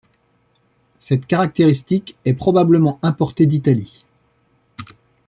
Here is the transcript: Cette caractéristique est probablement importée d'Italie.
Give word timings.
Cette 0.97 1.27
caractéristique 1.27 2.15
est 2.25 2.33
probablement 2.33 2.97
importée 3.03 3.45
d'Italie. 3.45 4.03